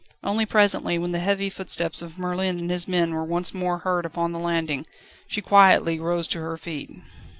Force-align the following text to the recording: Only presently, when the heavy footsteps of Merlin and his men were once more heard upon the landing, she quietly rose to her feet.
Only 0.23 0.47
presently, 0.47 0.97
when 0.97 1.11
the 1.11 1.19
heavy 1.19 1.47
footsteps 1.51 2.01
of 2.01 2.17
Merlin 2.17 2.57
and 2.57 2.71
his 2.71 2.87
men 2.87 3.13
were 3.13 3.23
once 3.23 3.53
more 3.53 3.77
heard 3.77 4.03
upon 4.03 4.31
the 4.31 4.39
landing, 4.39 4.87
she 5.27 5.41
quietly 5.43 5.99
rose 5.99 6.27
to 6.29 6.39
her 6.39 6.57
feet. 6.57 6.89